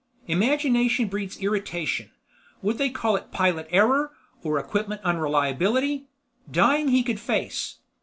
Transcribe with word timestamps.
Imagination 0.25 1.07
breeds 1.07 1.37
irritation. 1.37 2.09
Would 2.63 2.79
they 2.79 2.89
call 2.89 3.15
it 3.17 3.31
pilot 3.31 3.67
error 3.69 4.09
or 4.41 4.57
equipment 4.57 5.01
unreliability? 5.03 6.07
Dying 6.49 6.87
he 6.87 7.03
could 7.03 7.19
face. 7.19 7.77